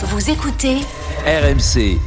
Vous 0.00 0.30
écoutez 0.30 0.76
RMC, 1.26 1.98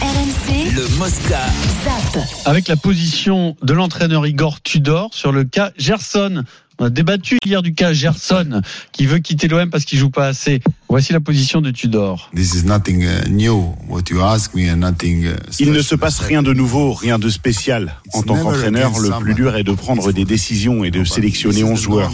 RMC 0.00 0.70
le 0.76 0.96
Mosca. 0.96 1.40
Zap. 1.84 2.22
avec 2.44 2.68
la 2.68 2.76
position 2.76 3.56
de 3.62 3.72
l'entraîneur 3.72 4.24
Igor 4.24 4.60
Tudor 4.60 5.10
sur 5.12 5.32
le 5.32 5.42
cas 5.42 5.72
Gerson. 5.76 6.44
On 6.78 6.86
a 6.86 6.90
débattu 6.90 7.38
hier 7.44 7.62
du 7.62 7.74
cas 7.74 7.92
Gerson 7.92 8.60
qui 8.92 9.06
veut 9.06 9.18
quitter 9.18 9.48
l'OM 9.48 9.70
parce 9.70 9.84
qu'il 9.84 9.98
joue 9.98 10.10
pas 10.10 10.26
assez. 10.26 10.60
Voici 10.88 11.12
la 11.12 11.20
position 11.20 11.60
de 11.60 11.70
Tudor. 11.72 12.30
This 12.34 12.54
is 12.54 12.64
nothing 12.64 13.04
new. 13.28 13.74
What 13.88 14.02
you 14.10 14.20
ask 14.20 14.54
me 14.54 14.70
and 14.72 14.76
nothing. 14.76 15.30
Il 15.58 15.72
ne 15.72 15.82
se 15.82 15.94
passe 15.96 16.20
rien 16.20 16.42
de 16.42 16.52
nouveau, 16.52 16.92
rien 16.92 17.18
de 17.18 17.28
spécial. 17.28 17.96
En 18.12 18.22
tant 18.22 18.36
qu'entraîneur, 18.36 18.98
le 19.00 19.10
plus 19.20 19.34
dur 19.34 19.56
est 19.56 19.64
de 19.64 19.72
prendre 19.72 20.12
des 20.12 20.24
décisions 20.24 20.84
et 20.84 20.90
de 20.92 21.02
sélectionner 21.04 21.64
11 21.64 21.80
joueurs. 21.80 22.12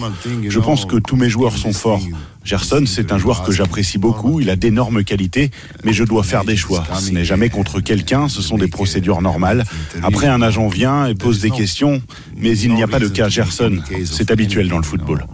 Je 0.48 0.58
pense 0.58 0.86
que 0.86 0.96
tous 0.96 1.16
mes 1.16 1.28
joueurs 1.28 1.56
sont 1.58 1.74
forts. 1.74 2.02
Gerson, 2.44 2.84
c'est 2.86 3.12
un 3.12 3.18
joueur 3.18 3.42
que 3.42 3.52
j'apprécie 3.52 3.98
beaucoup, 3.98 4.40
il 4.40 4.50
a 4.50 4.56
d'énormes 4.56 5.04
qualités, 5.04 5.50
mais 5.84 5.92
je 5.92 6.04
dois 6.04 6.22
faire 6.22 6.44
des 6.44 6.56
choix. 6.56 6.84
Ce 6.98 7.10
n'est 7.10 7.24
jamais 7.24 7.48
contre 7.50 7.80
quelqu'un, 7.80 8.28
ce 8.28 8.42
sont 8.42 8.58
des 8.58 8.68
procédures 8.68 9.20
normales. 9.22 9.64
Après, 10.02 10.26
un 10.26 10.42
agent 10.42 10.68
vient 10.68 11.06
et 11.06 11.14
pose 11.14 11.40
des 11.40 11.50
questions, 11.50 12.02
mais 12.36 12.56
il 12.58 12.74
n'y 12.74 12.82
a 12.82 12.88
pas 12.88 12.98
de 12.98 13.08
cas 13.08 13.28
Gerson. 13.28 13.80
C'est 14.04 14.30
habituel 14.30 14.68
dans 14.68 14.78
le 14.78 14.84
football. 14.84 15.26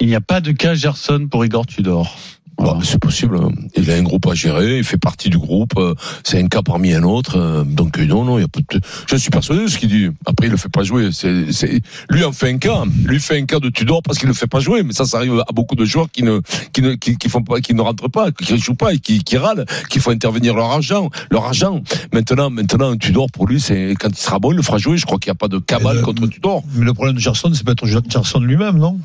Il 0.00 0.06
n'y 0.06 0.14
a 0.14 0.20
pas 0.20 0.40
de 0.40 0.52
cas 0.52 0.74
Gerson 0.74 1.28
pour 1.30 1.44
Igor 1.44 1.66
Tudor. 1.66 2.16
Bah, 2.58 2.78
c'est 2.84 2.98
possible. 3.00 3.38
Il 3.76 3.90
a 3.90 3.94
un 3.94 4.02
groupe 4.02 4.26
à 4.28 4.34
gérer, 4.34 4.78
il 4.78 4.84
fait 4.84 4.98
partie 4.98 5.30
du 5.30 5.38
groupe. 5.38 5.72
euh, 5.78 5.94
C'est 6.22 6.38
un 6.38 6.46
cas 6.48 6.62
parmi 6.62 6.92
un 6.92 7.02
autre. 7.02 7.36
euh, 7.38 7.64
Donc 7.64 7.98
euh, 7.98 8.04
non, 8.04 8.24
non, 8.24 8.38
il 8.38 8.42
y 8.42 8.44
a 8.44 8.48
pas 8.48 8.60
de... 8.60 8.80
Je 9.08 9.16
suis 9.16 9.30
persuadé 9.30 9.62
de 9.64 9.66
ce 9.68 9.78
qu'il 9.78 9.88
dit. 9.88 10.08
Après, 10.26 10.46
il 10.46 10.50
le 10.50 10.56
fait 10.56 10.68
pas 10.68 10.82
jouer. 10.84 11.08
C'est. 11.12 11.80
Lui 12.10 12.24
en 12.24 12.30
fait 12.32 12.50
un 12.50 12.58
cas. 12.58 12.84
Lui 13.04 13.18
fait 13.20 13.38
un 13.40 13.46
cas 13.46 13.58
de 13.58 13.68
Tudor 13.68 14.02
parce 14.02 14.18
qu'il 14.18 14.28
le 14.28 14.34
fait 14.34 14.46
pas 14.46 14.60
jouer. 14.60 14.82
Mais 14.84 14.92
ça, 14.92 15.04
ça 15.06 15.16
arrive 15.16 15.40
à 15.48 15.52
beaucoup 15.52 15.74
de 15.74 15.84
joueurs 15.84 16.08
qui 16.12 16.22
ne, 16.22 16.40
qui 16.72 16.82
ne, 16.82 16.92
qui, 16.94 17.16
qui 17.16 17.28
font 17.28 17.42
pas, 17.42 17.60
qui 17.60 17.74
ne 17.74 17.80
rentrent 17.80 18.08
pas, 18.08 18.30
qui 18.30 18.52
ne 18.52 18.58
jouent 18.58 18.74
pas 18.74 18.92
et 18.94 18.98
qui, 18.98 19.24
qui 19.24 19.36
râlent, 19.38 19.64
qu'il 19.90 20.00
faut 20.00 20.10
intervenir 20.10 20.54
leur 20.54 20.70
argent, 20.70 21.10
leur 21.30 21.46
argent. 21.46 21.82
Maintenant, 22.12 22.50
maintenant, 22.50 22.96
Tudor 22.96 23.28
pour 23.32 23.46
lui, 23.48 23.60
c'est 23.60 23.94
quand 23.98 24.10
il 24.10 24.16
sera 24.16 24.38
bon, 24.38 24.52
il 24.52 24.56
le 24.56 24.62
fera 24.62 24.78
jouer. 24.78 24.96
Je 24.98 25.06
crois 25.06 25.18
qu'il 25.18 25.30
n'y 25.30 25.36
a 25.36 25.36
pas 25.36 25.48
de 25.48 25.58
cabale 25.58 25.96
le- 25.96 26.02
contre 26.02 26.26
Tudor. 26.28 26.62
Mais 26.74 26.84
le 26.84 26.92
problème 26.94 27.16
de 27.16 27.20
Gerson, 27.20 27.50
c'est 27.54 27.64
peut-être 27.64 27.86
Gerson 27.86 28.40
lui-même, 28.40 28.76
non? 28.78 29.00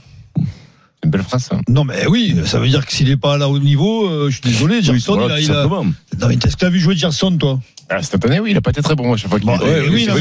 Une 1.03 1.11
belle 1.11 1.23
phrase. 1.23 1.49
Non, 1.69 1.83
mais 1.83 2.07
oui, 2.07 2.35
ça 2.45 2.59
veut 2.59 2.67
dire 2.67 2.85
que 2.85 2.91
s'il 2.91 3.07
n'est 3.07 3.17
pas 3.17 3.37
là 3.37 3.47
au 3.49 3.59
niveau, 3.59 4.07
euh, 4.07 4.29
je 4.29 4.35
suis 4.35 4.41
désolé, 4.51 4.81
Gerson, 4.81 5.15
Voilà, 5.15 5.39
il 5.39 5.43
a. 5.43 5.45
il 5.45 5.51
a- 5.51 5.61
simplement. 5.63 5.83
Non, 6.19 6.27
mais 6.27 6.33
est-ce 6.35 6.55
que 6.55 6.59
tu 6.59 6.65
as 6.65 6.69
vu 6.69 6.79
jouer 6.79 6.95
Gerson, 6.95 7.37
toi? 7.37 7.59
Ah, 7.89 8.01
cette 8.01 8.25
année, 8.25 8.41
oui, 8.41 8.51
il 8.51 8.57
a 8.57 8.59
pas 8.61 8.71
été 8.71 8.81
très 8.81 8.95
bon 8.95 9.13
à 9.13 9.15
chaque 9.15 9.29
fois 9.29 9.39
qu'il 9.39 9.47
Bon, 9.47 9.55
est- 9.55 9.59
eh 9.63 9.81
oui, 9.83 9.87
oui, 9.87 10.05
mais, 10.07 10.13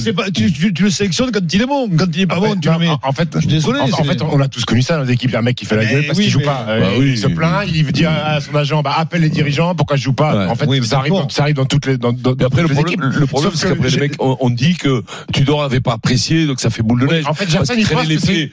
c'est- 0.00 0.08
oui, 0.08 0.12
pas, 0.14 0.30
tu, 0.30 0.50
tu- 0.50 0.72
tu 0.72 0.84
le 0.84 0.90
sélectionnes 0.90 1.30
quand 1.30 1.40
il 1.52 1.60
est 1.60 1.66
bon. 1.66 1.90
Quand 1.94 2.06
il 2.14 2.22
est 2.22 2.26
pas 2.26 2.40
bon, 2.40 2.56
tu 2.58 2.70
le 2.70 2.78
mets. 2.78 2.88
En, 2.88 2.98
en 3.02 3.12
fait, 3.12 3.28
Je 3.34 3.40
suis 3.40 3.48
désolé, 3.48 3.80
En, 3.80 3.86
fait, 3.88 4.22
on 4.22 4.40
a 4.40 4.48
tous 4.48 4.64
connu 4.64 4.80
ça 4.80 4.96
dans 4.96 5.02
les 5.02 5.12
équipes, 5.12 5.34
un 5.34 5.42
mec 5.42 5.54
qui 5.56 5.66
fait 5.66 5.76
la 5.76 5.84
Mais 5.84 5.92
gueule 5.92 6.06
parce 6.06 6.16
oui, 6.18 6.24
qu'il 6.24 6.32
joue 6.32 6.38
mais- 6.38 6.44
pas. 6.46 6.64
Bah 6.66 6.72
Euh, 6.72 6.90
oui. 6.98 7.10
il 7.10 7.18
se 7.18 7.26
plaint, 7.26 7.68
il 7.70 7.84
dit 7.92 8.06
à 8.06 8.40
son 8.40 8.54
agent, 8.54 8.82
bah, 8.82 8.94
appelle 8.96 9.20
les 9.20 9.28
dirigeants, 9.28 9.74
pourquoi 9.74 9.96
je 9.98 10.04
joue 10.04 10.14
pas. 10.14 10.48
En 10.48 10.54
fait, 10.54 10.64
Oui, 10.66 10.82
ça, 10.86 10.98
arrive, 10.98 11.12
dans- 11.12 11.28
ça 11.28 11.42
arrive 11.42 11.56
dans 11.56 11.66
toutes 11.66 11.84
les, 11.84 11.94
après, 11.94 12.62
le 12.62 12.68
problème, 12.68 12.78
équipes. 12.86 13.00
le 13.02 13.26
problème, 13.26 13.50
Sauf 13.52 13.60
c'est 13.60 13.68
qu'après, 13.68 13.90
les 13.90 13.96
mecs, 13.98 14.14
on, 14.18 14.48
dit 14.48 14.76
que 14.76 15.02
Tudor 15.34 15.62
avait 15.62 15.80
pas 15.80 15.92
apprécié, 15.92 16.46
donc 16.46 16.60
ça 16.60 16.70
fait 16.70 16.82
boule 16.82 17.00
de 17.00 17.06
Oui, 17.06 17.12
neige. 17.16 17.24
en 17.26 17.34
fait, 17.34 17.44
Parce 17.44 17.52
Gerson, 17.66 17.74
qu'il 17.74 17.82
il 18.04 18.08
les 18.08 18.16
pieds. 18.16 18.52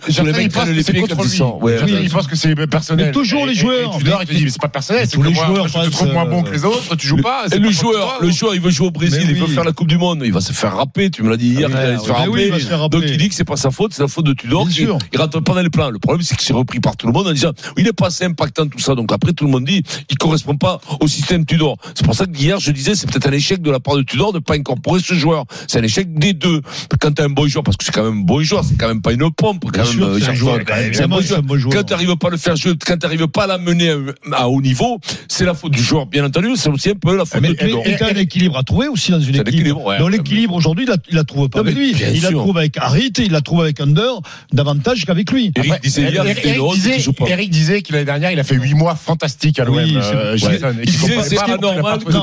Il 1.09 1.15
pense 1.15 1.15
que 1.15 1.15
c'est 1.15 1.15
pieds 1.15 1.15
contre 1.15 1.15
quand 1.15 1.23
ils 1.23 1.29
lui. 1.31 1.37
sortent. 1.37 1.63
Ouais, 1.63 1.77
Gerson, 1.77 1.93
ouais. 1.95 2.01
il 2.03 2.09
pense 2.09 2.27
que 2.27 2.35
c'est 2.35 2.67
personnel. 2.67 3.05
Mais 3.07 3.11
toujours 3.11 3.43
Et- 3.43 3.45
les 3.47 3.51
et- 3.51 3.55
joueurs. 3.55 3.95
Et 3.95 3.97
Tudor, 3.99 4.19
il 4.23 4.27
te 4.27 4.31
dit, 4.31 4.37
Mais- 4.39 4.43
mais 4.45 4.49
c'est 4.51 4.61
pas 4.61 4.67
personnel, 4.67 5.05
c'est 5.05 5.11
tous 5.17 5.21
que 5.21 5.27
les 5.27 5.33
moi, 5.33 5.45
joueurs 5.45 5.67
je 5.67 5.79
te 5.79 5.89
trouve 5.89 6.11
moins 6.13 6.25
bon 6.25 6.39
euh, 6.41 6.43
que 6.43 6.51
les 6.53 6.65
autres, 6.65 6.95
tu 6.95 7.07
joues 7.07 7.17
pas. 7.17 7.45
Le 7.47 7.71
joueur, 7.71 7.93
toi, 8.07 8.17
le 8.21 8.27
ou- 8.27 8.31
joueur, 8.31 8.55
il 8.55 8.61
veut 8.61 8.69
jouer 8.71 8.87
au 8.87 8.91
Brésil, 8.91 9.23
il 9.27 9.35
veut 9.35 9.47
faire 9.47 9.63
la 9.63 9.71
Coupe 9.71 9.87
du 9.87 9.97
Monde, 9.97 10.21
il 10.25 10.31
va 10.33 10.41
se 10.41 10.53
faire 10.53 10.75
rapper, 10.75 11.09
tu 11.09 11.23
me 11.23 11.29
l'as 11.29 11.37
dit 11.37 11.47
hier, 11.49 11.69
il 11.69 11.75
va 11.75 11.97
se 11.99 12.05
faire 12.05 12.15
rapper. 12.17 12.45
il 12.45 12.51
va 12.51 12.59
se 12.59 12.65
faire 12.65 12.79
rapper. 12.79 12.97
Donc 12.97 13.09
il 13.09 13.17
dit 13.17 13.29
que 13.29 13.35
c'est 13.35 13.43
pas 13.43 13.55
sa 13.57 13.71
faute, 13.71 13.93
c'est 13.93 14.01
la 14.01 14.07
faute 14.07 14.25
de 14.25 14.33
Tudor, 14.33 14.65
Bien 14.65 14.73
qui 14.73 14.81
sûr. 14.83 14.97
il 15.11 15.19
rentre 15.19 15.39
pas 15.41 15.53
dans 15.53 15.61
les 15.61 15.69
plans. 15.69 15.89
Le 15.89 15.99
problème, 15.99 16.21
c'est 16.23 16.35
que 16.35 16.43
c'est 16.43 16.53
repris 16.53 16.79
par 16.79 16.95
tout 16.97 17.07
le 17.07 17.13
monde 17.13 17.27
en 17.27 17.31
disant, 17.33 17.51
il 17.77 17.83
n'est 17.85 17.93
pas 17.93 18.07
assez 18.07 18.25
impactant 18.25 18.67
tout 18.67 18.79
ça. 18.79 18.95
Donc 18.95 19.11
après, 19.11 19.33
tout 19.33 19.45
le 19.45 19.51
monde 19.51 19.65
dit, 19.65 19.83
il 20.09 20.17
correspond 20.17 20.55
pas 20.57 20.79
au 20.99 21.07
système 21.07 21.45
Tudor. 21.45 21.77
C'est 21.95 22.05
pour 22.05 22.15
ça 22.15 22.25
que 22.25 22.37
hier, 22.37 22.59
je 22.59 22.71
disais, 22.71 22.95
c'est 22.95 23.09
peut-être 23.09 23.27
un 23.27 23.31
échec 23.33 23.61
de 23.61 23.71
la 23.71 23.79
part 23.79 23.95
de 23.95 24.01
Tudor 24.03 24.33
de 24.33 24.39
pas 24.39 24.55
incorporer 24.55 24.99
ce 25.03 25.13
joueur. 25.13 25.45
C'est 25.67 25.79
un 25.79 25.83
échec 25.83 26.13
des 26.13 26.33
deux. 26.33 26.61
Quand 26.99 27.11
t'as 27.13 27.25
un 27.25 27.29
bon 27.29 27.47
joueur, 27.47 27.63
parce 27.63 27.77
que 27.77 27.83
c'est 27.85 27.91
quand 27.91 28.03
même 28.03 28.19
un 28.19 28.23
bon 28.25 28.41
joueur, 28.43 28.63
c'est 28.63 28.75
quand 28.77 28.87
même 28.87 29.01
pas 29.01 29.11
une 29.13 29.29
pompe, 29.31 29.65
quand 29.71 29.83
même, 29.83 30.92
c'est 30.93 31.03
un 31.03 31.07
bon 31.07 31.17
évidemment, 31.17 31.21
c'est 31.21 31.27
joueur. 31.27 31.39
un 31.39 31.41
bon 31.43 31.57
joueur. 31.57 31.73
Quand 31.75 31.83
t'arrives 31.83 32.15
pas 32.17 32.27
à 32.27 32.31
le 32.31 32.37
faire 32.37 32.55
jouer, 32.55 32.73
quand 32.85 32.97
t'arrives 32.97 33.27
pas 33.27 33.43
à 33.43 33.47
l'amener 33.47 33.89
à, 33.91 33.97
à 34.43 34.47
haut 34.47 34.61
niveau, 34.61 34.99
c'est 35.27 35.45
la 35.45 35.53
faute 35.53 35.71
du 35.73 35.81
joueur, 35.83 36.05
bien 36.05 36.23
entendu. 36.25 36.49
C'est 36.55 36.69
aussi 36.69 36.89
un 36.91 36.95
peu 36.95 37.15
la 37.17 37.25
faute 37.25 37.41
Mais, 37.41 37.49
de 37.49 37.57
mais, 37.61 37.67
Tudor. 37.69 37.83
et 37.87 37.95
t'as 37.97 38.11
un 38.11 38.15
équilibre 38.15 38.57
à 38.57 38.63
trouver 38.63 38.87
aussi 38.87 39.11
dans 39.11 39.19
une 39.19 39.35
équipe. 39.35 39.47
équilibre, 39.49 39.83
ouais. 39.83 39.99
dans 39.99 40.07
l'équilibre 40.07 40.53
aujourd'hui, 40.55 40.85
il 40.85 40.89
la, 40.89 40.97
il 41.09 41.15
la 41.15 41.23
trouve 41.23 41.49
pas 41.49 41.59
Non, 41.59 41.65
avec 41.65 41.75
mais 41.77 41.81
lui. 41.83 41.93
Il 42.15 42.21
la 42.21 42.31
trouve 42.31 42.57
avec 42.57 42.77
Harit 42.77 43.11
et 43.19 43.23
il 43.23 43.31
la 43.31 43.41
trouve 43.41 43.61
avec 43.61 43.79
Under 43.81 44.13
davantage 44.51 45.05
qu'avec 45.05 45.31
lui. 45.31 45.51
Eric 45.55 45.81
disait 45.81 46.01
hier, 46.11 46.25
Eric, 46.25 46.43
disait, 46.73 46.97
qu'il. 46.97 47.27
Eric 47.27 47.49
disait 47.49 47.81
que 47.81 47.93
l'année 47.93 48.05
dernière, 48.05 48.31
il 48.31 48.39
a 48.39 48.43
fait 48.43 48.55
8 48.55 48.73
mois 48.73 48.95
fantastiques 48.95 49.59
à 49.59 49.65
l'OM. 49.65 49.75
Oui, 49.77 49.95
euh, 49.95 50.37
c'est- 50.37 50.49
Gerson, 50.51 50.65
Ouais. 50.67 50.73
et 50.73 50.83
Il 50.83 50.91
qu'il 50.91 50.99
disait, 50.99 51.09
compare 51.13 51.25
c'est 51.25 51.35
pas, 51.35 51.57
normal 51.57 51.99
que 51.99 52.05
mais 52.11 52.13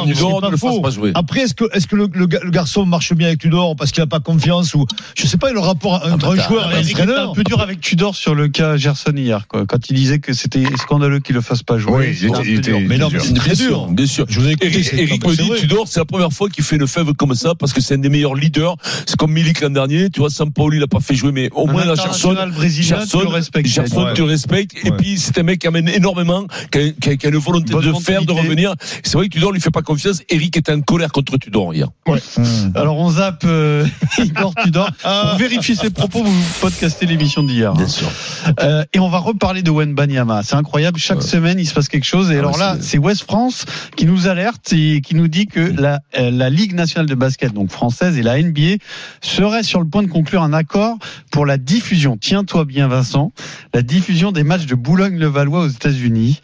ne 0.47 0.51
le 0.51 0.57
fasse 0.57 0.81
pas 0.83 0.91
jouer. 0.91 1.11
Après, 1.15 1.41
est-ce 1.41 1.55
que, 1.55 1.65
est-ce 1.73 1.87
que 1.87 1.97
le, 1.97 2.09
le 2.13 2.27
ga- 2.27 2.41
le 2.43 2.51
garçon 2.51 2.87
marche 2.87 3.13
bien 3.15 3.29
avec 3.29 3.41
Tudor 3.41 3.77
parce 3.77 3.91
qu'il 3.93 4.03
n'a 4.03 4.07
pas 4.07 4.21
confiance 4.21 4.75
ou 4.75 4.87
je 5.17 5.27
sais 5.27 5.37
pas 5.37 5.53
le 5.53 5.61
rapport 5.61 5.95
entre 6.05 6.17
bah, 6.19 6.33
un 6.33 6.37
t'as- 6.37 6.49
joueur 6.49 6.73
et 6.73 6.77
un 6.77 6.81
entraîneur. 6.83 7.31
un 7.31 7.35
peu 7.35 7.45
dur 7.45 7.61
avec 7.61 7.81
Tudor 7.81 8.15
sur 8.15 8.35
le 8.35 8.49
cas 8.61 8.77
Gerson 8.77 9.13
hier, 9.17 9.47
quoi. 9.49 9.65
Quand 9.67 9.89
il 9.91 9.95
disait 9.97 10.19
que 10.19 10.33
c'était 10.33 10.65
scandaleux 10.77 11.21
qu'il 11.21 11.35
le 11.35 11.41
fasse 11.41 11.63
pas 11.63 11.79
jouer. 11.79 11.93
Oui, 11.93 12.07
il 12.11 12.17
c'était 12.17 12.27
était- 12.29 12.37
un 12.39 12.43
peu 12.43 12.49
il 12.49 12.59
était- 12.59 12.71
dur. 12.71 12.81
Mais 12.89 12.99
non, 12.99 13.09
dur. 13.09 13.19
mais 13.21 13.27
c'est 13.27 13.35
très 13.35 13.51
Bien 13.55 13.67
sûr, 13.67 13.87
bien 13.89 14.07
sûr. 14.07 14.27
Je 14.29 14.41
vous 14.41 14.47
ai 14.49 14.53
écouté, 14.53 14.67
Eric, 14.99 15.27
me 15.27 15.35
c'est 15.35 15.43
dit. 15.43 15.51
Tudor, 15.61 15.87
c'est 15.89 16.01
la 16.01 16.05
première 16.05 16.33
fois 16.33 16.49
qu'il 16.49 16.65
fait 16.65 16.77
une 16.77 16.87
fève 16.87 17.13
comme 17.15 17.35
ça, 17.35 17.55
parce 17.59 17.73
que 17.73 17.81
c'est 17.81 17.95
un 17.95 17.99
des 17.99 18.09
meilleurs 18.09 18.35
leaders. 18.35 18.77
C'est 19.07 19.17
comme 19.17 19.33
Milik 19.33 19.61
l'an 19.61 19.71
dernier, 19.71 20.11
tu 20.11 20.21
vois, 20.21 20.31
Sampaoli 20.31 20.79
l'a 20.79 20.87
pas 20.87 21.01
fait 21.01 21.15
jouer, 21.15 21.33
mais 21.33 21.49
au 21.53 21.69
Un 21.69 21.73
moins 21.73 21.85
la 21.85 21.95
Gerson, 21.95 22.35
brésilien, 22.55 23.05
tu 23.07 23.19
le 23.19 23.29
respectes. 23.29 23.69
Gerson, 23.69 24.05
Ouais. 24.05 24.15
tu 24.15 24.21
le 24.23 24.27
respectes. 24.29 24.73
Et 24.85 24.91
puis, 24.93 25.19
c'est 25.19 25.39
un 25.39 25.43
mec 25.43 25.61
qui 25.61 25.67
amène 25.67 25.89
énormément, 25.89 26.47
qui 26.71 26.79
a, 26.79 26.91
qui 26.91 27.09
a- 27.11 27.17
qui 27.17 27.27
a 27.27 27.31
une 27.31 27.37
volonté 27.37 27.73
Bonne 27.73 27.85
de 27.93 27.99
faire, 27.99 28.25
de 28.25 28.33
revenir. 28.33 28.75
C'est 29.03 29.15
vrai 29.15 29.29
que 29.29 29.35
Tudor 29.35 29.53
lui 29.53 29.61
fait 29.61 29.71
pas 29.71 29.83
confiance. 29.83 30.23
Eric 30.29 30.57
était 30.57 30.73
en 30.73 30.81
colère 30.81 31.13
contre 31.13 31.37
Tudor 31.39 31.75
hier. 31.75 31.89
Alors 32.75 32.99
on 32.99 33.11
zappe 33.11 33.45
euh, 33.45 33.87
Igor 34.19 34.55
Tudor. 34.63 34.91
Pour 35.03 35.37
vérifier 35.39 35.75
ses 35.75 35.91
propos, 35.91 36.23
vous 36.23 36.43
podcastez 36.61 37.07
l'émission 37.07 37.43
d'hier. 37.43 37.73
Bien 37.75 37.89
sûr. 37.89 38.09
Euh, 38.63 38.85
et 38.93 38.99
on 39.01 39.09
va 39.09 39.19
reparler 39.19 39.63
de 39.63 39.71
Wenbanyama. 39.71 40.43
C'est 40.43 40.55
incroyable. 40.57 40.99
Chaque 40.99 41.23
semaine, 41.23 41.59
il 41.59 41.67
se 41.67 41.73
passe 41.75 41.89
quelque 41.89 42.05
chose. 42.07 42.31
Et 42.31 42.39
alors 42.39 42.53
ouais, 42.55 42.59
là, 42.61 42.77
c'est- 42.81 42.99
West 42.99 43.23
France 43.25 43.65
qui 43.97 44.05
nous 44.07 44.27
alerte 44.29 44.73
et 44.73 45.01
qui 45.01 45.15
nous 45.15 45.29
dit 45.29 45.47
que 45.47 45.61
la, 45.61 46.01
euh, 46.19 46.31
la 46.31 46.51
Ligue 46.51 46.75
nationale 46.75 47.07
de 47.07 47.15
basket, 47.15 47.53
donc 47.55 47.71
française, 47.71 48.19
et 48.19 48.23
la 48.23 48.39
NBA 48.43 48.77
seraient 49.23 49.63
sur 49.63 49.81
le 49.81 49.87
point 49.87 50.03
de 50.03 50.09
conclure 50.09 50.43
un 50.43 50.53
accord 50.53 50.97
pour 51.31 51.47
la 51.47 51.57
diffusion. 51.57 52.17
Tiens-toi 52.21 52.65
bien, 52.65 52.89
Vincent. 52.89 53.33
La 53.73 53.83
diffusion 53.83 54.33
des 54.33 54.43
matchs 54.45 54.67
de 54.67 54.75
Boulogne-le-Valois 54.75 55.61
aux 55.61 55.69
États-Unis. 55.69 56.41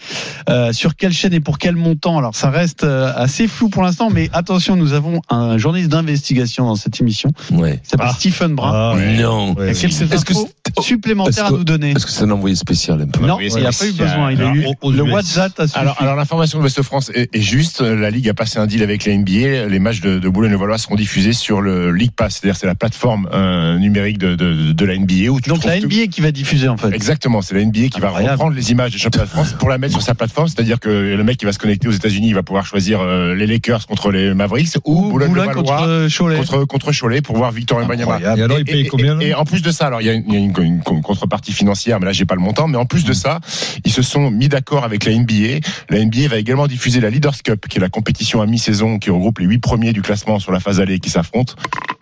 Euh, 0.49 0.73
sur 0.73 0.97
quelle 0.97 1.13
chaîne 1.13 1.35
et 1.35 1.41
pour 1.41 1.59
quel 1.59 1.77
montant? 1.77 2.19
Alors, 2.19 2.35
ça 2.35 2.51
reste 2.51 2.85
euh, 2.85 3.13
assez 3.17 3.49
flou 3.49 3.69
pour 3.69 3.83
l'instant, 3.83 4.09
mais 4.11 4.31
attention, 4.33 4.77
nous 4.77 4.93
avons 4.93 5.21
un 5.29 5.59
journaliste 5.59 5.91
d'investigation 5.91 6.65
dans 6.67 6.77
cette 6.77 7.01
émission. 7.01 7.31
Ouais. 7.51 7.81
Il 7.85 7.89
s'appelle 7.89 8.07
Ah. 8.11 8.15
Stephen 8.19 8.55
Brun. 8.55 8.71
Ah, 8.73 8.95
ouais. 8.97 9.17
Non. 9.21 9.55
Ouais. 9.55 9.71
Est-ce 9.71 9.87
que 10.25 10.33
c'est- 10.35 10.47
supplémentaires 10.81 11.45
est-ce 11.47 11.55
à 11.55 11.57
nous 11.57 11.65
donner? 11.65 11.95
Est-ce 11.97 12.07
que 12.07 12.13
c'est 12.13 12.25
un 12.25 12.31
envoyé 12.31 12.55
spécial 12.57 13.01
un 13.01 13.07
peu 13.07 13.25
Non, 13.27 13.37
Oui, 13.37 13.49
il 13.55 13.61
n'y 13.61 13.67
a 13.67 13.73
c'est 13.73 13.87
pas 13.87 13.91
eu 13.91 14.07
besoin. 14.07 14.33
Il 14.33 14.41
a 14.41 14.45
Alors, 14.51 14.57
eu 14.57 14.93
le. 14.93 15.03
WhatsApp 15.13 15.59
a 15.61 15.67
suffi. 15.67 15.79
Alors, 15.79 15.97
alors 16.01 16.17
l'information 16.17 16.59
de 16.59 16.63
West 16.65 16.81
France 16.83 17.11
est, 17.15 17.35
est 17.35 17.41
juste. 17.41 17.81
La 17.81 18.11
Ligue 18.11 18.29
a 18.29 18.35
passé 18.35 18.59
un 18.59 18.67
deal 18.67 18.83
avec 18.83 19.05
la 19.05 19.17
NBA. 19.17 19.67
Les 19.69 19.79
matchs 19.79 20.01
de, 20.01 20.19
de 20.19 20.29
Boulogne-le-Valois 20.29 20.79
seront 20.79 20.95
diffusés 20.95 21.33
sur 21.33 21.61
le 21.61 21.93
League 21.93 22.13
Pass, 22.17 22.35
c'est-à-dire 22.41 22.57
c'est 22.57 22.67
la 22.67 22.75
plateforme 22.75 23.29
euh, 23.33 23.79
numérique 23.79 24.19
de, 24.19 24.35
de, 24.35 24.73
de 24.73 24.85
la 24.85 24.97
NBA 24.97 25.31
où 25.31 25.41
tu 25.41 25.49
Donc 25.49 25.65
la 25.65 25.81
tout- 25.81 25.87
NBA 25.87 26.07
qui 26.09 26.21
va 26.21 26.31
diffuser 26.33 26.69
en 26.69 26.77
fait. 26.77 26.93
Exactement, 26.93 27.43
c'est 27.43 27.55
la 27.55 27.65
NBA 27.65 27.89
qui 27.89 28.01
va 28.01 28.11
reprendre 28.11 28.55
les 28.55 28.71
images 28.71 28.93
des 28.93 28.99
championnats 28.99 29.27
de 29.27 29.31
France 29.31 29.53
pour 29.59 29.69
la 29.69 29.79
mettre 29.79 29.93
sur 29.95 30.03
sa 30.03 30.15
plateforme, 30.15 30.49
c'est-à-dire 30.49 30.79
que 30.81 30.89
le 30.89 31.25
mec 31.25 31.37
qui 31.39 31.45
va 31.45 31.53
se 31.53 31.59
connecter 31.59 31.89
aux 31.89 31.93
États-Unis, 31.93 32.29
il 32.29 32.35
va 32.35 32.43
pouvoir 32.43 32.67
choisir 32.67 33.01
euh, 33.01 33.35
les 33.35 33.47
Lakers 33.47 33.87
contre 33.87 34.11
les 34.11 34.35
Mavericks 34.35 34.69
ou, 34.85 35.07
Ou 35.07 35.11
Boulogne 35.11 35.29
Boulogne-le-Valois 35.31 35.77
contre 35.79 36.09
Cholet. 36.17 36.37
contre, 36.37 36.65
contre 36.65 36.93
Cholet 36.93 37.21
pour 37.23 37.37
voir 37.37 37.53
Victor 37.53 37.79
Wembanyama. 37.79 38.21
Et 38.21 38.43
alors, 38.43 38.59
il 38.59 38.65
paye 38.65 38.81
Et- 38.83 38.89
combien, 38.89 39.19
et, 39.21 39.29
et 39.29 39.35
en 39.35 39.45
plus 39.45 39.63
de 39.63 39.71
ça, 39.71 39.87
alors 39.87 40.01
il 40.03 40.07
y 40.07 40.11
a 40.11 40.13
une, 40.15 40.53
contrepartie 40.83 41.53
financière, 41.87 42.01
mais 42.01 42.07
là 42.07 42.13
j'ai 42.13 42.25
pas 42.25 42.35
le 42.35 42.41
montant. 42.41 42.69
Mais 42.69 42.77
en 42.77 42.87
plus 42.87 43.05
de 43.05 43.13
ça, 43.13 43.41
ils 43.85 43.93
se 43.93 44.03
sont 44.03 44.31
mis 44.31 44.49
d'accord 44.49 44.85
avec 44.85 45.05
la 45.05 45.13
NBA. 45.13 45.61
La 45.91 46.05
NBA 46.05 46.29
va 46.29 46.39
également 46.39 46.67
diffuser 46.67 47.01
la 47.01 47.11
Leaders 47.11 47.43
Cup, 47.43 47.67
qui 47.69 47.79
est 47.79 47.81
la 47.81 47.89
compétition 47.89 48.41
à 48.43 48.47
mi-saison 48.47 48.99
qui 48.99 49.11
regroupe 49.11 49.39
les 49.39 49.47
huit 49.47 49.59
premiers 49.59 49.93
du 49.93 50.03
classement 50.03 50.39
sur 50.39 50.53
la 50.53 50.61
phase 50.61 50.81
allée 50.81 50.99
qui 50.99 51.11
s'affrontent 51.11 51.55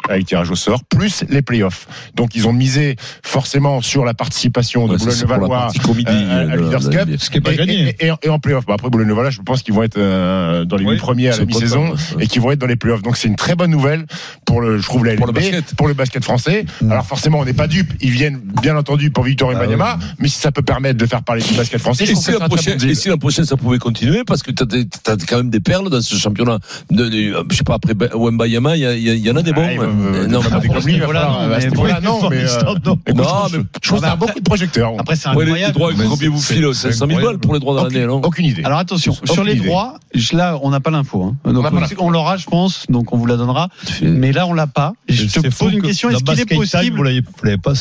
avec 0.09 0.27
tirage 0.27 0.51
au 0.51 0.55
sort, 0.57 0.85
plus 0.85 1.25
les 1.29 1.43
playoffs. 1.43 1.87
Donc 2.15 2.35
ils 2.35 2.47
ont 2.47 2.53
misé 2.53 2.97
forcément 3.23 3.81
sur 3.81 4.05
la 4.05 4.15
participation 4.15 4.87
de 4.87 4.95
Ouais, 4.95 5.79
comédie, 5.83 6.05
euh, 6.11 6.43
à 6.43 6.45
la- 6.45 6.57
Leaders 6.57 6.91
Cup. 6.91 7.09
Ce 7.19 7.31
qui 7.31 7.39
est 7.39 7.41
pas 7.41 7.53
Et- 7.53 7.57
gagné. 7.57 7.97
Et, 8.01 8.07
et- 8.07 8.13
et 8.23 8.29
en 8.29 8.39
playoff. 8.39 8.67
Bah, 8.67 8.75
après 8.75 8.91
Boulogne-le-Valois, 8.91 9.31
je 9.31 9.41
pense 9.43 9.63
qu'ils 9.63 9.75
vont 9.75 9.83
être 9.83 9.97
euh, 9.99 10.65
dans 10.65 10.77
les 10.77 10.85
Oui, 10.85 10.97
premiers 10.97 11.29
à 11.31 11.37
la 11.37 11.45
mi-saison 11.45 11.95
et 12.21 12.27
qui 12.27 12.39
vont 12.39 12.51
être 12.51 12.59
dans 12.59 12.67
les 12.67 12.77
playoffs. 12.77 13.03
Donc 13.03 13.17
c'est 13.17 13.29
une 13.29 13.37
très 13.37 13.55
bonne 13.55 13.71
nouvelle 13.71 14.07
pour 14.47 14.61
le, 14.61 14.79
je 14.79 14.85
trouve 14.85 15.05
la 15.05 15.15
Pour 15.15 15.27
le 15.27 15.33
LNB, 15.33 15.41
basket. 15.53 15.75
pour 15.77 15.89
le 15.89 15.95
basket 15.95 16.23
français. 16.25 16.67
Alors 16.91 17.07
forcément, 17.07 17.39
on 17.41 17.45
n'est 17.45 17.53
pas 17.53 17.67
dupe. 17.67 17.93
Ils 18.01 18.11
viennent 18.11 18.41
bien 18.63 18.77
entendu 18.77 19.11
pour 19.11 19.25
Victor 19.25 19.49
Wembanyama, 19.51 19.99
mais 20.19 20.29
si 20.29 20.39
ça 20.39 20.53
peut 20.53 20.63
permettre 20.63 20.99
de 20.99 21.07
faire 21.07 21.23
parler 21.23 21.43
du 21.43 21.55
basket 21.55 21.81
français, 21.81 22.05
je 22.07 22.11
Et 22.11 22.15
trouve 22.15 22.25
si, 22.25 22.33
que 22.33 22.39
la 22.39 22.49
prochaine, 22.49 22.79
bon 22.79 22.89
et 22.89 22.95
si 22.95 23.09
la 23.09 23.17
prochaine 23.17 23.45
ça 23.45 23.57
pouvait 23.57 23.79
continuer 23.79 24.23
parce 24.27 24.43
que 24.43 24.51
t'as, 24.51 24.65
des- 24.67 24.87
t'as 24.87 25.17
quand 25.29 25.39
même 25.39 25.51
des 25.51 25.61
perles 25.61 25.89
dans 25.91 26.01
ce 26.01 26.15
championnat. 26.17 26.59
De, 26.91 27.09
de- 27.09 27.45
je 27.51 27.57
sais 27.57 27.65
pas 27.65 27.75
après 27.75 27.95
Wembayama, 28.15 28.77
il 28.77 28.83
y, 28.83 29.11
y, 29.11 29.19
y 29.21 29.31
en 29.31 29.37
a 29.37 29.43
des 29.43 29.53
bons. 29.53 29.63
Ah, 29.67 29.73
il 29.73 29.79
va- 29.79 29.87
Euh, 30.01 30.27
non, 30.27 30.41
mais 30.43 30.69
comme 30.69 30.85
lui, 30.87 31.01
voilà, 31.01 31.47
mais 31.49 32.01
non, 32.01 32.29
mais, 32.31 32.37
euh, 32.39 32.47
je- 32.47 33.59
je 33.83 33.89
trouve 33.89 34.01
que 34.01 34.07
ça 34.07 34.13
a 34.13 34.17
beaucoup 34.17 34.39
de 34.39 34.45
projecteurs. 34.45 34.93
Après, 34.99 35.17
c'est 35.17 35.29
incroyable. 35.29 35.79
combien 35.79 36.31
vous 36.31 36.41
c'est 36.41 36.61
500 36.93 37.07
000 37.07 37.21
balles 37.21 37.39
pour 37.39 37.55
les 37.55 37.61
droits 37.61 37.83
de 37.85 37.95
l'année, 37.95 38.07
non 38.07 38.21
Aucune 38.23 38.47
idée. 38.47 38.63
Alors 38.65 38.79
attention, 38.79 39.15
sur 39.25 39.45
les 39.45 39.55
droits, 39.57 39.99
là 40.33 40.59
on 40.63 40.71
n'a 40.71 40.81
pas 40.81 40.91
l'info. 40.91 41.23
Hein. 41.23 41.37
Pas 41.45 41.51
on, 41.51 41.63
l'info. 41.81 41.95
on 41.99 42.11
l'aura, 42.11 42.37
je 42.37 42.47
pense, 42.47 42.87
donc 42.89 43.13
on 43.13 43.17
vous 43.17 43.27
la 43.27 43.37
donnera. 43.37 43.69
Mais 44.03 44.33
là 44.33 44.47
on 44.47 44.53
l'a 44.53 44.67
pas. 44.67 44.93
Je 45.09 45.27
te 45.27 45.49
pose 45.57 45.73
une 45.73 45.83
que 45.83 45.87
question 45.87 46.11
est-ce 46.11 46.25
qu'il 46.25 46.41
est 46.41 46.47
possible 46.55 47.03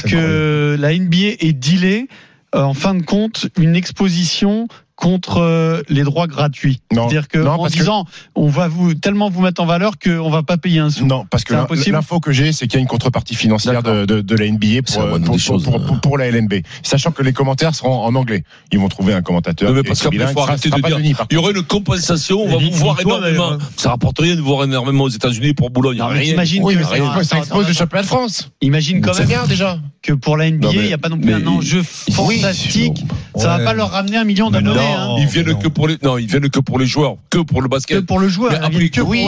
que 0.05 0.77
la 0.79 0.93
NBA 0.97 1.35
ait 1.39 1.53
dealé 1.53 2.07
euh, 2.55 2.61
en 2.61 2.73
fin 2.73 2.93
de 2.93 3.01
compte 3.01 3.47
une 3.57 3.75
exposition 3.75 4.67
contre 4.95 5.37
euh, 5.41 5.81
les 5.89 6.03
droits 6.03 6.27
gratuits. 6.27 6.79
C'est-à-dire 6.91 7.27
que 7.27 7.39
Non, 7.39 7.51
en 7.53 7.57
parce 7.59 7.73
que- 7.73 7.79
disant 7.79 8.05
on 8.35 8.47
va 8.47 8.67
vous 8.67 8.93
tellement 8.93 9.29
vous 9.29 9.41
mettre 9.41 9.61
en 9.61 9.65
valeur 9.65 9.93
qu'on 9.97 10.29
va 10.29 10.43
pas 10.43 10.57
payer 10.57 10.79
un 10.79 10.89
sou. 10.89 11.05
Non, 11.05 11.25
parce 11.29 11.43
que 11.43 11.53
l'info 11.91 12.19
que 12.19 12.31
j'ai, 12.31 12.51
c'est 12.53 12.67
qu'il 12.67 12.75
y 12.75 12.77
a 12.77 12.81
une 12.81 12.87
contrepartie 12.87 13.35
financière 13.35 13.81
de, 13.83 14.05
de, 14.05 14.21
de 14.21 14.35
la 14.35 14.45
NBA 14.49 14.83
pour, 14.85 15.01
la 15.01 15.09
moindre 15.09 15.25
pour, 15.25 15.35
des 15.35 15.41
choses, 15.41 15.63
pour, 15.63 15.83
pour- 15.83 15.99
pour 15.99 16.17
la 16.17 16.27
LNB. 16.29 16.53
Sachant 16.83 17.11
que 17.11 17.23
les 17.23 17.33
commentaires 17.33 17.73
seront 17.73 18.03
en 18.03 18.13
anglais. 18.15 18.43
Ils 18.71 18.79
vont 18.79 18.87
trouver 18.87 19.13
un 19.13 19.21
commentateur. 19.21 19.69
Non, 19.69 19.75
mais 19.75 19.83
parce 19.83 20.01
qu'après, 20.01 20.31
faut 20.31 20.41
arrêter 20.41 20.69
de 20.69 20.75
dire. 20.75 20.97
Denis, 20.97 21.15
Il 21.31 21.33
y 21.33 21.37
aurait 21.37 21.53
une 21.53 21.63
compensation, 21.63 22.41
on 22.41 22.47
va 22.49 22.57
vous 22.57 22.71
voir 22.71 22.99
énormément. 23.01 23.57
Ça 23.77 23.89
rapporte 23.89 24.19
rien 24.19 24.35
de 24.35 24.41
vous 24.41 24.47
voir 24.47 24.63
énormément 24.65 25.05
aux 25.05 25.09
États-Unis 25.09 25.53
pour 25.53 25.69
Boulogne. 25.71 25.97
Non, 25.97 26.09
mais 26.11 26.35
Oui, 26.61 26.75
que 26.75 27.23
ça 27.23 27.37
expose, 27.39 27.67
le 27.67 27.73
championnat 27.73 28.03
de 28.03 28.07
France. 28.07 28.49
Imagine 28.61 29.01
quand 29.01 29.17
même 29.17 29.79
que 30.01 30.13
pour 30.13 30.37
la 30.37 30.51
NBA, 30.51 30.69
il 30.73 30.81
n'y 30.87 30.93
a 30.93 30.97
pas 30.97 31.09
non 31.09 31.17
plus 31.17 31.33
un 31.33 31.45
enjeu 31.47 31.81
fantastique. 31.83 33.03
ça 33.35 33.57
va 33.57 33.59
pas 33.59 33.73
leur 33.73 33.91
ramener 33.91 34.17
un 34.17 34.23
million 34.23 34.51
d'abonnés. 34.51 34.82
Non. 34.83 35.15
hein. 35.15 35.19
Ils 35.19 35.27
viennent 35.27 35.49
non. 35.51 35.55
que 35.59 35.67
pour 35.67 35.87
les, 35.87 35.97
non, 36.03 36.17
ils 36.17 36.27
viennent 36.27 36.49
que 36.49 36.59
pour 36.59 36.79
les 36.79 36.85
joueurs, 36.85 37.15
que 37.29 37.39
pour 37.39 37.61
le 37.61 37.67
Que 37.67 37.71
basket. 37.75 38.05
pour 38.05 38.19
le 38.19 38.27
joueur, 38.27 38.53
après, 38.63 38.89
que 38.89 39.01
pour 39.01 39.09
oui, 39.09 39.25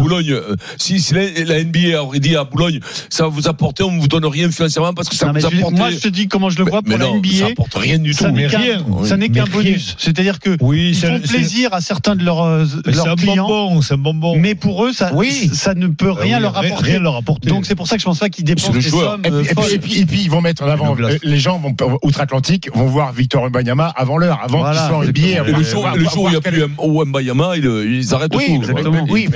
Boulogne, 0.00 0.30
euh, 0.32 0.56
si, 0.78 1.00
si 1.00 1.14
la, 1.14 1.22
la 1.44 1.62
NBA 1.64 2.02
aurait 2.02 2.18
dit 2.20 2.36
à 2.36 2.44
Boulogne, 2.44 2.80
ça 3.10 3.24
va 3.24 3.28
vous 3.28 3.48
apporter, 3.48 3.82
on 3.82 3.98
vous 3.98 4.08
donne 4.08 4.24
rien 4.26 4.50
financièrement 4.50 4.92
parce 4.94 5.08
que 5.08 5.16
ça 5.16 5.26
Non, 5.26 5.32
vous 5.34 5.46
apporte. 5.46 5.72
moi, 5.74 5.90
je 5.90 5.98
te 5.98 6.08
dis 6.08 6.28
comment 6.28 6.50
je 6.50 6.58
le 6.58 6.64
vois 6.64 6.80
mais 6.84 6.96
pour 6.96 6.98
la 6.98 7.06
non, 7.06 7.22
ça 7.22 7.38
NBA. 7.44 7.46
apporte 7.52 7.74
rien 7.74 7.98
du 7.98 8.10
tout. 8.12 8.18
Ça 8.22 8.30
n'est 8.30 8.46
qu'un 8.48 8.58
rien. 8.58 8.84
ça 9.04 9.16
n'est 9.16 9.28
Mais 9.28 9.34
qu'un 9.34 9.44
rien. 9.44 9.52
bonus. 9.52 9.94
C'est-à-dire 9.98 10.38
que 10.38 10.56
Oui, 10.60 10.90
ils 10.90 10.96
font 10.96 11.20
plaisir 11.20 11.72
à 11.74 11.80
certains 11.80 12.16
de 12.16 12.24
leurs, 12.24 12.42
euh, 12.42 12.64
Mais 12.86 12.92
leurs 12.92 13.16
clients, 13.16 13.80
c'est 13.82 13.94
un 13.94 13.98
bonbon. 13.98 14.36
mais 14.36 14.54
pour 14.54 14.84
eux, 14.84 14.92
ça, 14.92 15.12
Oui. 15.14 15.50
ça 15.52 15.74
ne 15.74 15.86
peut 15.88 16.10
rien 16.10 16.36
Ah 16.36 16.38
oui, 16.38 16.42
leur 16.42 16.56
apporter. 16.58 16.90
Rien 16.92 17.00
leur 17.00 17.16
apporter. 17.16 17.48
Donc 17.48 17.66
c'est 17.66 17.74
pour 17.74 17.86
ça 17.86 17.96
que 17.96 18.00
je 18.00 18.06
pense 18.06 18.18
pas 18.18 18.28
qu'ils 18.28 18.44
dépensent 18.44 18.72
des 18.72 18.80
sommes 18.82 19.22
Et 19.24 19.30
puis, 19.30 19.38
euh, 19.58 19.74
et, 19.74 19.78
puis, 20.06 20.22
ils 20.22 20.30
vont 20.30 20.40
mettre 20.40 20.62
en 20.62 20.68
avant. 20.68 20.96
Les 21.22 21.38
gens 21.38 21.58
vont 21.58 21.74
outre-Atlantique 22.02 22.68
vont 22.74 22.86
voir 22.86 23.12
Victor 23.12 23.42
Wembanyama 23.42 23.92
avant 23.96 24.18
l'heure, 24.18 24.40
avant 24.42 24.58
Voilà, 24.58 24.86
exactement. 25.00 25.26
Et 25.26 25.34
voir- 25.50 25.58
le 25.58 25.64
jour, 25.64 25.88
le 25.96 26.04
jour 26.04 26.22
où 26.24 26.28
il 26.28 26.30
n'y 26.32 26.36
a 26.36 26.40
plus 26.40 26.64
Wembayama, 26.78 27.56
ils, 27.56 27.64
ils 27.64 28.14
arrêtent 28.14 28.34
Oui, 28.36 28.46
tout. 28.48 28.56
exactement. 28.56 29.06
Oui, 29.08 29.28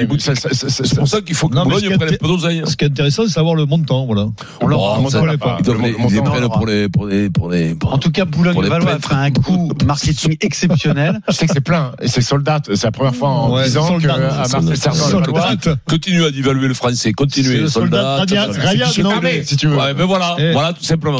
C'est 0.52 0.94
pour 0.98 1.08
ça 1.08 1.20
qu'il 1.20 1.34
faut 1.34 1.48
que 1.48 1.54
est 1.56 1.96
prenne 1.96 2.14
un 2.14 2.16
peu 2.18 2.26
d'oseille. 2.28 2.62
Ce 2.66 2.76
qui 2.76 2.84
est 2.84 2.88
intéressant, 2.88 3.22
c'est 3.26 3.32
savoir 3.32 3.54
le 3.54 3.64
montant, 3.66 4.06
voilà. 4.06 4.26
On 4.60 4.66
leur- 4.66 5.02
connaît 5.10 5.36
pas. 5.38 5.58
Ils 5.64 5.98
montant, 5.98 6.30
prennent 6.30 6.48
pour 6.48 6.66
les, 6.66 6.88
pour 6.88 7.06
les, 7.06 7.30
pour 7.30 7.50
les. 7.50 7.74
En 7.84 7.98
tout 7.98 8.10
cas, 8.10 8.24
Pour 8.26 8.42
Boulogne 8.42 8.62
les 8.62 8.68
Valois 8.68 8.92
a 8.92 8.98
fait 8.98 9.14
un 9.14 9.30
coup 9.30 9.70
marketing 9.86 10.36
exceptionnel. 10.40 11.20
Je 11.28 11.32
sais 11.32 11.46
que 11.46 11.52
c'est 11.54 11.60
plein, 11.60 11.92
et 12.00 12.08
c'est 12.08 12.20
sold 12.22 12.48
out. 12.48 12.74
C'est 12.74 12.84
la 12.84 12.92
première 12.92 13.14
fois 13.14 13.28
en 13.28 13.54
Ouais, 13.54 13.64
10 13.64 13.76
ans 13.78 13.88
sold 13.88 14.02
que 14.02 14.08
out. 14.08 14.14
à 14.14 14.60
Marseille. 14.60 15.74
Continue 15.88 16.24
à 16.24 16.30
dévaluer 16.30 16.68
le 16.68 16.74
français, 16.74 17.12
continuez. 17.12 17.68
soldat 17.68 18.24
Ryan, 18.28 18.86
soldat. 18.88 19.20
Si 19.44 19.56
tu 19.56 19.66
veux. 19.68 19.76
Ouais, 19.76 19.94
mais 19.96 20.04
voilà, 20.04 20.36
Eh. 20.38 20.52
voilà, 20.52 20.72
tout 20.72 20.84
simplement. 20.84 21.18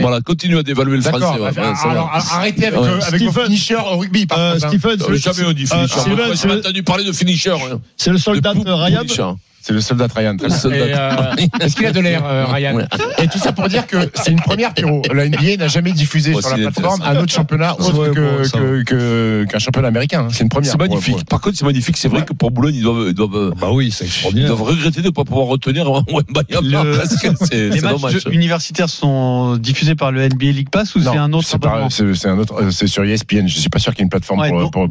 Voilà, 0.00 0.20
continue 0.20 0.58
à 0.58 0.62
dévaluer 0.62 0.96
le 0.96 1.02
français. 1.02 1.24
alors 1.24 2.10
arrêtez 2.32 2.66
avec, 2.66 2.78
euh, 2.80 2.98
vos 3.30 3.32
finishers 3.42 3.77
au 3.86 3.98
rugby. 3.98 4.26
Par 4.26 4.38
Euh, 4.38 4.52
contre, 4.54 4.66
hein. 4.66 4.68
Stephen, 4.68 4.90
Euh, 5.02 5.16
c'est- 5.16 5.32
Jamais 5.34 5.48
on 5.48 5.52
dit 5.52 5.66
finisher. 5.66 6.00
Sylvain, 6.00 6.26
Moi, 6.26 6.36
c'est 6.36 6.48
J'ai 6.48 6.54
le- 6.54 6.60
entendu 6.60 6.82
parler 6.82 7.04
de 7.04 7.12
finisher. 7.12 7.50
hein. 7.50 7.80
c'est 7.96 8.10
le 8.10 8.18
soldat 8.18 8.52
Ryan. 8.52 9.04
C'est 9.68 9.74
le 9.74 9.82
soldat 9.82 10.06
Ryan. 10.16 10.34
Très 10.34 10.48
soldat. 10.48 10.78
Euh, 10.78 11.34
Est-ce 11.60 11.76
qu'il 11.76 11.84
a 11.84 11.92
de 11.92 12.00
l'air, 12.00 12.24
euh, 12.24 12.46
Ryan 12.46 12.74
Ouais. 12.74 12.84
Et 13.22 13.28
tout 13.28 13.36
ça 13.38 13.52
pour 13.52 13.68
dire 13.68 13.86
que 13.86 13.98
c'est 14.14 14.30
une 14.30 14.40
première, 14.40 14.72
Pierrot. 14.72 15.02
La 15.12 15.28
NBA 15.28 15.56
n'a 15.58 15.68
jamais 15.68 15.92
diffusé 15.92 16.34
Ouais, 16.34 16.40
sur 16.40 16.56
la 16.56 16.70
plateforme 16.70 17.02
un 17.02 17.16
autre 17.16 17.30
championnat 17.32 17.74
autre 17.78 18.08
Ouais, 18.08 18.84
que- 18.84 19.44
qu'un 19.44 19.58
championnat 19.58 19.88
américain. 19.88 20.22
hein. 20.24 20.28
C'est 20.32 20.42
une 20.44 20.48
première. 20.48 20.70
C'est 20.72 20.78
magnifique. 20.78 21.16
pour- 21.16 21.24
Par 21.26 21.40
contre, 21.42 21.58
c'est 21.58 21.66
magnifique. 21.66 21.98
C'est 21.98 22.08
vrai 22.08 22.24
que 22.24 22.32
pour 22.32 22.50
Boulogne, 22.50 22.76
ils 22.76 22.82
doivent, 22.82 23.08
ils 23.08 23.14
doivent, 23.14 23.52
Bah 23.60 23.68
oui, 23.70 23.94
ils 24.34 24.46
doivent 24.46 24.62
regretter 24.62 25.02
de 25.02 25.06
ne 25.08 25.10
pas 25.12 25.24
pouvoir 25.24 25.48
retenir 25.48 25.84
Le- 26.62 26.96
parce 26.96 27.16
que 27.20 27.28
c'est 27.44 27.68
Les 27.68 27.80
matchs 27.82 27.92
dommage. 27.92 28.18
universitaires 28.30 28.88
sont 28.88 29.56
diffusés 29.58 29.96
par 29.96 30.12
le 30.12 30.22
NBA 30.26 30.46
League 30.52 30.70
Pass 30.70 30.94
ou 30.94 31.00
c'est 31.02 31.08
un 31.08 31.30
autre 31.34 31.46
c'est 31.46 32.28
un 32.28 32.38
autre. 32.38 32.54
euh, 32.62 32.70
C'est 32.70 32.86
sur 32.86 33.04
ESPN. 33.04 33.46
Je 33.48 33.58
suis 33.58 33.68
pas 33.68 33.78
sûr 33.78 33.92
qu'il 33.92 34.00
y 34.00 34.02
ait 34.02 34.04
une 34.04 34.10
plateforme 34.10 34.40
Ouais, 34.40 34.48
pour, 34.48 34.60
donc- 34.60 34.72
pour, 34.72 34.88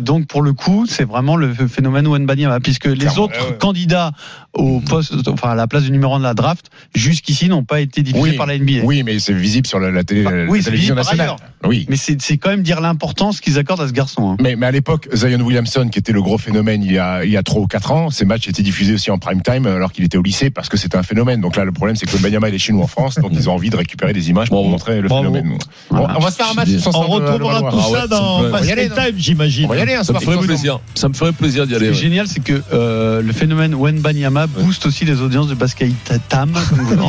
donc- 0.00 0.26
pour 0.26 0.42
le 0.42 0.52
coup, 0.52 0.86
c'est 0.88 1.04
vraiment 1.04 1.36
le 1.36 1.52
phénomène 1.54 2.08
Wembanyama 2.08 2.58
puisque 2.60 2.86
les 2.86 3.18
autres 3.18 3.38
ouais. 3.50 3.56
Candidats 3.92 4.12
au 4.54 4.80
poste, 4.80 5.14
enfin 5.28 5.50
à 5.50 5.54
la 5.54 5.66
place 5.66 5.84
du 5.84 5.90
numéro 5.90 6.14
1 6.14 6.18
de 6.18 6.24
la 6.24 6.34
draft, 6.34 6.66
jusqu'ici 6.94 7.48
n'ont 7.48 7.64
pas 7.64 7.80
été 7.80 8.02
diffusés 8.02 8.22
Oui, 8.30 8.36
par 8.36 8.46
la 8.46 8.58
NBA. 8.58 8.80
Oui, 8.84 9.02
mais 9.02 9.18
c'est 9.18 9.32
visible 9.32 9.66
sur 9.66 9.78
la, 9.80 9.90
la 9.90 10.04
télé, 10.04 10.22
Bah, 10.24 10.30
la 10.30 10.44
oui, 10.44 10.58
c'est 10.60 10.66
télévision 10.66 10.94
nationale. 10.94 11.36
Oui. 11.64 11.86
Mais 11.88 11.96
c'est 11.96 12.20
c'est 12.20 12.36
quand 12.36 12.50
même 12.50 12.62
dire 12.62 12.80
l'importance 12.80 13.40
qu'ils 13.40 13.58
accordent 13.58 13.80
à 13.80 13.88
ce 13.88 13.92
garçon. 13.92 14.32
hein. 14.32 14.36
Mais, 14.42 14.56
mais 14.56 14.66
à 14.66 14.70
l'époque, 14.70 15.08
Zion 15.14 15.40
Williamson, 15.40 15.88
qui 15.90 15.98
était 15.98 16.12
le 16.12 16.20
gros 16.20 16.36
phénomène 16.36 16.82
il 16.82 16.92
y 16.92 16.98
a, 16.98 17.24
il 17.24 17.30
y 17.30 17.36
a 17.36 17.42
3 17.42 17.62
ou 17.62 17.66
4 17.66 17.92
ans, 17.92 18.10
ces 18.10 18.24
matchs 18.26 18.48
étaient 18.48 18.62
diffusés 18.62 18.94
aussi 18.94 19.10
en 19.10 19.18
prime 19.18 19.40
time 19.42 19.66
alors 19.66 19.92
qu'il 19.92 20.04
était 20.04 20.18
au 20.18 20.22
lycée 20.22 20.50
parce 20.50 20.68
que 20.68 20.76
c'était 20.76 20.96
un 20.98 21.02
phénomène. 21.02 21.40
Donc 21.40 21.56
là, 21.56 21.64
le 21.64 21.72
problème, 21.72 21.96
c'est 21.96 22.06
que 22.06 22.16
Banyama 22.18 22.48
il 22.50 22.54
est 22.54 22.58
chez 22.58 22.72
nous 22.72 22.82
en 22.82 22.86
France, 22.86 23.14
donc 23.16 23.30
ils 23.32 23.48
ont 23.48 23.54
envie 23.54 23.70
de 23.70 23.76
récupérer 23.76 24.12
des 24.12 24.28
images 24.30 24.48
pour 24.50 24.68
montrer 24.68 25.00
le 25.00 25.08
Bravo. 25.08 25.32
phénomène. 25.32 25.52
Bon, 25.90 25.96
Voilà. 25.98 26.16
on 26.18 26.20
va 26.20 26.30
se 26.30 26.36
faire 26.36 26.50
un 26.50 26.54
match 26.54 26.68
On 26.68 26.76
tous 26.76 26.86
On 26.86 26.88
ensemble. 26.90 27.24
retrouvera 27.26 27.54
le 27.54 27.70
tout. 27.70 27.78
Ah 27.80 27.90
ouais, 27.90 27.98
ça 28.00 28.06
dans 28.08 28.38
aller, 28.42 28.50
Basket 28.50 28.94
Time, 28.94 29.14
j'imagine. 29.16 29.64
On 29.64 29.68
va 29.68 29.76
y 29.78 29.80
aller 29.80 29.94
un 29.94 30.04
Ça 30.04 30.12
me 30.12 30.18
ferait 30.20 30.36
plaisir. 30.38 30.80
Ça 30.94 31.08
me 31.08 31.14
ferait 31.14 31.32
plaisir 31.32 31.66
d'y 31.66 31.72
Ce 31.74 31.78
qui 31.78 31.84
aller. 31.84 31.92
est 31.92 31.98
génial, 31.98 32.28
c'est 32.28 32.42
que 32.42 32.60
euh, 32.72 33.22
le 33.22 33.32
phénomène 33.32 33.71
Wenbanyama 33.74 34.46
booste 34.46 34.86
aussi 34.86 35.04
les 35.04 35.20
audiences 35.20 35.48
de 35.48 35.54
Basket 35.54 35.92
Tam. 36.28 36.52
vous 36.72 36.96
dites. 36.96 37.04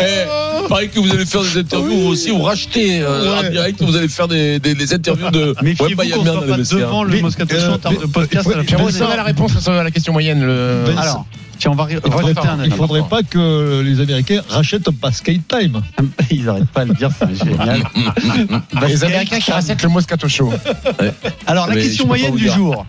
Eh, 0.00 0.68
pareil 0.68 0.88
que 0.90 1.00
vous 1.00 1.10
allez 1.12 1.26
faire 1.26 1.42
des 1.42 1.58
interviews 1.58 2.08
aussi, 2.08 2.30
vous 2.30 2.42
rachetez 2.42 3.00
euh, 3.02 3.22
Ouais. 3.40 3.48
en 3.48 3.50
direct, 3.50 3.82
vous 3.82 3.96
allez 3.96 4.08
faire 4.08 4.28
des, 4.28 4.58
des, 4.58 4.74
des 4.74 4.94
interviews 4.94 5.30
de 5.30 5.54
Wembanyama 5.62 6.24
dans 6.24 6.40
pas 6.40 6.56
les 6.56 6.64
devant 6.64 7.04
le 7.04 7.10
Mais, 7.10 7.22
Moscato 7.22 7.54
Show 7.56 7.62
en 7.66 7.72
euh, 7.74 7.78
termes 7.78 7.96
de 7.96 8.06
podcast 8.06 8.48
à 9.02 9.16
la 9.16 9.22
réponse 9.22 9.68
à 9.68 9.82
la 9.82 9.90
question 9.90 10.12
moyenne. 10.12 10.44
Le... 10.44 10.84
Alors, 10.96 11.26
tiens, 11.58 11.70
on 11.72 11.74
va 11.74 11.84
Important. 11.84 12.16
rajouter 12.16 12.48
un 12.48 12.64
Il 12.64 12.72
faudrait 12.72 13.08
pas 13.08 13.22
que 13.22 13.80
les 13.82 14.00
Américains 14.00 14.42
rachètent 14.48 14.88
Basket 14.90 15.40
Time. 15.46 15.80
Ils 16.30 16.44
n'arrêtent 16.44 16.68
pas 16.68 16.82
à 16.82 16.84
le 16.84 16.94
dire, 16.94 17.10
c'est 17.18 17.44
génial. 17.44 17.82
les 18.86 19.04
Américains 19.04 19.38
qui 19.38 19.50
rachètent 19.52 19.82
le 19.82 19.88
Moscato 19.88 20.28
Show. 20.28 20.52
Alors, 21.46 21.66
la 21.66 21.74
Mais 21.74 21.82
question 21.82 22.04
pas 22.04 22.08
moyenne 22.08 22.34
du 22.36 22.48
jour. 22.48 22.86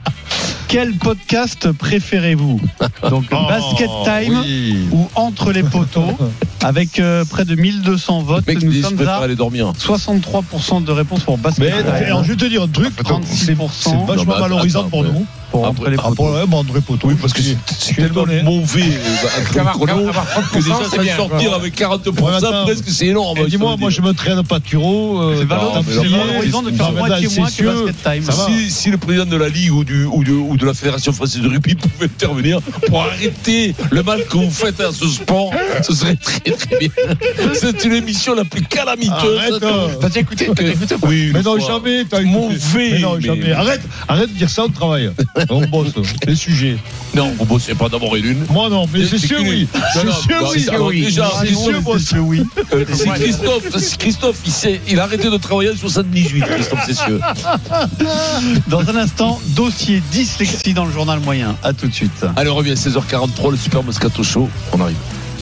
Quel 0.74 0.94
podcast 0.94 1.72
préférez-vous 1.72 2.60
Donc, 3.12 3.25
Oh, 3.31 3.36
Basket 3.48 3.90
Time 4.06 4.40
oui. 4.44 4.88
ou 4.92 5.08
Entre 5.14 5.52
les 5.52 5.62
poteaux 5.62 6.18
Avec 6.64 7.00
euh, 7.00 7.24
près 7.25 7.46
de 7.46 7.54
1200 7.54 8.24
votes, 8.24 8.48
Mec, 8.48 8.64
nous 8.64 8.74
sommes 8.81 9.08
à 9.08 9.18
aller 9.18 9.36
dormir. 9.36 9.72
63% 9.78 10.84
de 10.84 10.92
réponses 10.92 11.20
pour 11.25 11.38
Basket 11.38 11.63
Mais 11.75 11.84
Time. 11.84 11.92
alors, 12.08 12.24
je 12.24 12.30
vais 12.30 12.38
te 12.38 12.46
dire 12.46 12.63
un 12.63 12.68
truc, 12.68 12.92
c'est 12.98 13.03
36%. 13.56 13.70
c'est 13.72 13.92
Non, 13.92 14.06
vachement 14.06 14.39
valorisant 14.39 14.80
attends, 14.80 14.89
pour 14.89 15.03
nous. 15.03 15.27
Pour 15.53 15.67
Après- 15.67 15.81
Entre 15.83 15.89
les 15.91 15.98
Ah, 16.00 16.10
poteaux. 16.10 16.48
bon, 16.48 16.57
André 16.57 16.81
Poteau. 16.81 17.07
Oui, 17.10 17.15
parce 17.22 17.31
que 17.31 17.41
c'est 17.43 17.93
tellement 17.95 18.24
donné. 18.25 18.41
mauvais 18.41 18.81
euh, 19.57 19.63
chrono 19.72 20.10
30%, 20.10 20.50
que 20.51 20.55
déjà 20.57 20.75
s'en 21.15 21.15
sortir 21.29 21.53
avec 21.53 21.75
40% 21.79 22.22
Ouais, 22.22 22.33
attends. 22.36 22.63
presque, 22.65 22.86
c'est 22.88 23.07
énorme. 23.07 23.38
Je 23.39 23.45
dis-moi, 23.45 23.75
moi 23.77 23.89
je 23.91 24.01
me 24.01 24.13
traîne 24.13 24.41
pas 24.43 24.57
de 24.60 24.63
Turo. 24.63 25.19
euh, 25.22 25.36
C'est 25.39 25.45
valorisant 25.45 26.63
de 26.63 26.72
faire 26.72 26.91
moitié 26.91 27.27
moins 27.38 27.50
que. 27.50 27.63
Basket 27.63 28.03
Time. 28.03 28.24
Si, 28.69 28.89
le 28.89 28.98
président 28.98 29.25
de 29.25 29.38
la 29.38 29.48
Ligue 29.50 29.72
ou, 29.74 29.83
du, 29.83 30.05
ou, 30.05 30.24
de, 30.57 30.65
la 30.65 30.74
Fédération 30.74 31.12
française 31.13 31.41
de 31.41 31.48
rugby 31.50 31.75
pouvait 31.75 32.05
intervenir 32.05 32.60
pour 32.88 33.03
arrêter 33.03 33.75
le 33.91 34.01
mal 34.01 34.25
que 34.25 34.38
vous 34.38 34.50
faites 34.51 34.79
à 34.81 34.91
ce 34.91 35.07
sport, 35.07 35.51
ce 35.83 35.93
serait 35.93 36.15
très 36.15 36.39
très 36.51 36.77
bien. 36.79 36.89
C'est 37.53 37.83
une 37.86 37.93
émission 37.93 38.33
la 38.33 38.43
plus 38.45 38.63
calamiteuse. 38.63 39.39
Arrête. 39.39 40.00
T'as 40.01 40.07
déjà 40.07 40.19
écouté 40.22 40.50
Oui, 41.03 41.31
Mais 41.33 41.41
non, 41.43 41.60
jamais. 41.60 42.05
t'as 42.10 42.22
Mauvais, 42.22 42.55
écouté. 42.55 42.89
Mais 42.93 43.00
non, 43.00 43.15
mais- 43.15 43.22
jamais. 43.22 43.51
Arrête, 44.07 44.31
de 44.33 44.38
dire 44.38 44.50
ça, 44.50 44.63
on 44.65 44.69
travaille. 44.69 45.12
On 45.50 45.62
bosse. 45.68 45.94
Les 46.28 46.36
sujets. 46.36 46.78
Non, 47.16 47.34
vous 47.38 47.46
bossez 47.46 47.76
pas 47.76 47.90
d'abord 47.90 48.16
et 48.18 48.22
l'une. 48.22 48.46
Moi 48.50 48.70
non, 48.70 48.86
mais 48.94 49.06
c'est 49.06 49.18
C'est 49.18 49.28
sûr 49.28 49.40
oui. 49.42 49.68
C'est 49.94 50.00
sûr 50.02 50.50
oui. 50.52 50.62
c'est- 50.64 50.70
alors, 50.70 50.92
déjà, 50.92 51.30
C'est 51.42 51.54
sûr, 51.54 51.82
c'est 52.00 52.20
oui. 52.20 52.44
C'est 52.94 53.10
Christophe, 53.10 53.64
c'est 53.78 53.98
Christophe, 53.98 54.38
il, 54.46 54.80
il 54.90 55.00
a 55.00 55.04
arrêté 55.04 55.30
de 55.30 55.38
travailler 55.38 55.72
en 55.72 55.76
78, 55.76 56.44
Christophe 56.46 56.86
Cessieux. 56.86 57.20
Dans 58.68 58.82
un 58.90 58.96
instant, 58.96 59.40
dossier 59.48 60.02
dyslexie 60.12 60.74
dans 60.74 60.86
le 60.86 60.92
journal 60.92 61.20
moyen. 61.20 61.56
À 61.64 61.74
tout 61.74 61.88
de 61.88 61.94
suite. 61.94 62.26
Allez, 62.36 62.50
on 62.50 62.56
revient 62.56 62.72
à 62.72 62.76
16h43, 62.76 63.52
le 63.52 63.58
Super 63.58 63.84
Moscato 63.84 64.24
Show. 64.24 64.50
On 64.74 64.82
arrive. 64.82 64.96